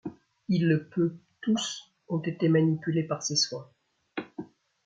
[0.49, 3.69] Il le peut: tous ont été manipulés par ses soins.